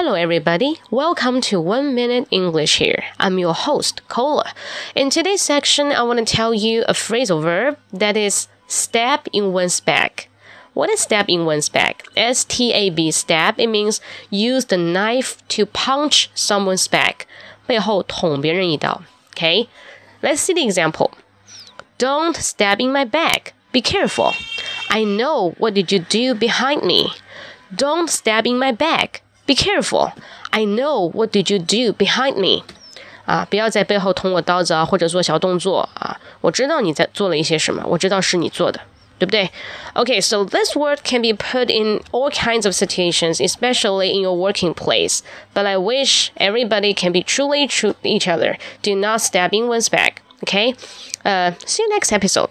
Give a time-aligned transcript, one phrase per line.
[0.00, 0.78] Hello, everybody.
[0.92, 3.02] Welcome to One Minute English here.
[3.18, 4.52] I'm your host, Cola.
[4.94, 9.52] In today's section, I want to tell you a phrasal verb that is stab in
[9.52, 10.28] one's back.
[10.72, 12.04] What is stab in one's back?
[12.16, 13.58] S T A B, stab.
[13.58, 14.00] It means
[14.30, 17.26] use the knife to punch someone's back.
[17.66, 19.02] 背后捅别人一刀.
[19.34, 19.66] Okay?
[20.22, 21.10] Let's see the example.
[21.98, 23.52] Don't stab in my back.
[23.72, 24.32] Be careful.
[24.88, 27.10] I know what did you do behind me.
[27.74, 29.21] Don't stab in my back.
[29.46, 30.12] Be careful.
[30.50, 32.64] I know what did you do behind me.
[33.24, 36.18] 啊，不要在背后捅我刀子啊，或者做小动作啊！
[36.40, 38.80] 我知道你在做了一些什么，我知道是你做的，
[39.18, 39.50] 对不对？
[39.94, 44.72] Okay, so this word can be put in all kinds of situations, especially in your working
[44.72, 45.20] place.
[45.54, 48.56] But I wish everybody can be truly true to each other.
[48.82, 50.22] Do not stab in one's back.
[50.44, 50.74] Okay,
[51.24, 52.48] uh, see you next episode.